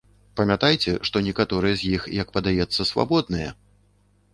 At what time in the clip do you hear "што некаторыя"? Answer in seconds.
1.11-1.75